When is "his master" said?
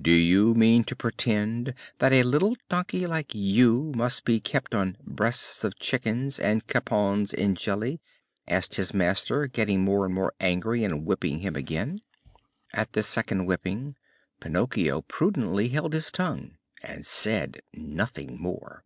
8.76-9.48